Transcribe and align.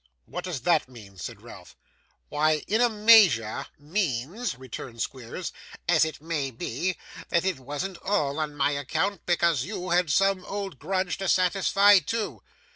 'What 0.25 0.45
does 0.45 0.61
that 0.61 0.89
mean?' 0.89 1.19
said 1.19 1.43
Ralph. 1.43 1.75
'Why, 2.29 2.63
in 2.67 2.81
a 2.81 2.89
measure 2.89 3.67
means,' 3.77 4.57
returned 4.57 4.99
Squeers, 5.03 5.53
'as 5.87 6.05
it 6.05 6.19
may 6.19 6.49
be, 6.49 6.97
that 7.29 7.45
it 7.45 7.59
wasn't 7.59 7.97
all 8.01 8.39
on 8.39 8.55
my 8.55 8.71
account, 8.71 9.23
because 9.27 9.63
you 9.65 9.91
had 9.91 10.09
some 10.09 10.43
old 10.45 10.79
grudge 10.79 11.19
to 11.19 11.29
satisfy, 11.29 11.99
too. 11.99 12.41